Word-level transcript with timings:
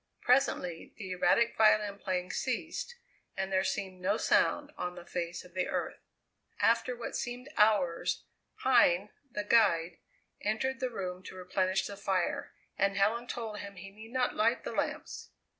Presently 0.21 0.95
the 0.97 1.11
erratic 1.11 1.55
violin 1.55 1.99
playing 1.99 2.31
ceased 2.31 2.95
and 3.37 3.53
there 3.53 3.63
seemed 3.63 4.01
no 4.01 4.17
sound 4.17 4.71
on 4.75 4.95
the 4.95 5.05
face 5.05 5.45
of 5.45 5.53
the 5.53 5.67
earth. 5.67 5.99
After 6.59 6.95
what 6.95 7.15
seemed 7.15 7.49
hours, 7.55 8.23
Pine, 8.57 9.09
the 9.29 9.43
guide, 9.43 9.99
entered 10.41 10.79
the 10.79 10.89
room 10.89 11.21
to 11.25 11.35
replenish 11.35 11.85
the 11.85 11.95
fire, 11.95 12.51
and 12.79 12.97
Helen 12.97 13.27
told 13.27 13.59
him 13.59 13.75
he 13.75 13.91
need 13.91 14.11
not 14.11 14.33
light 14.33 14.63
the 14.63 14.71
lamps. 14.73 15.29